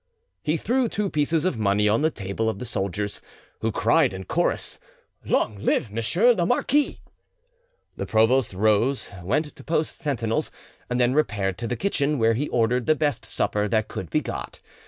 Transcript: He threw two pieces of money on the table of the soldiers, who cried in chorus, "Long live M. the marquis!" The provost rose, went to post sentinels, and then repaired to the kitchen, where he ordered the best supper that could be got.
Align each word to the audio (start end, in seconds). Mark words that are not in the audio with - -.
He 0.41 0.57
threw 0.57 0.89
two 0.89 1.11
pieces 1.11 1.45
of 1.45 1.59
money 1.59 1.87
on 1.87 2.01
the 2.01 2.09
table 2.09 2.49
of 2.49 2.57
the 2.57 2.65
soldiers, 2.65 3.21
who 3.59 3.71
cried 3.71 4.13
in 4.15 4.23
chorus, 4.23 4.79
"Long 5.25 5.59
live 5.59 5.89
M. 5.95 6.35
the 6.37 6.45
marquis!" 6.47 7.01
The 7.97 8.07
provost 8.07 8.51
rose, 8.53 9.11
went 9.21 9.55
to 9.55 9.63
post 9.63 10.01
sentinels, 10.01 10.49
and 10.89 10.99
then 10.99 11.13
repaired 11.13 11.59
to 11.59 11.67
the 11.67 11.77
kitchen, 11.77 12.17
where 12.17 12.33
he 12.33 12.49
ordered 12.49 12.87
the 12.87 12.95
best 12.95 13.25
supper 13.27 13.67
that 13.67 13.89
could 13.89 14.09
be 14.09 14.21
got. 14.21 14.59